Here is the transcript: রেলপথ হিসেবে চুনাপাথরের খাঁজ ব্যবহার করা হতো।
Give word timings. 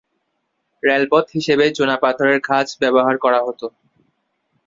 রেলপথ 0.83 1.25
হিসেবে 1.35 1.65
চুনাপাথরের 1.77 2.39
খাঁজ 2.47 2.67
ব্যবহার 2.81 3.15
করা 3.17 3.39
হতো। 3.47 3.67